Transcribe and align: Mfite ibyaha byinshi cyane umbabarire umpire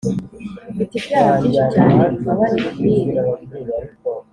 Mfite 0.73 0.93
ibyaha 0.99 1.31
byinshi 1.45 1.65
cyane 1.73 2.03
umbabarire 2.09 3.19
umpire 3.31 3.85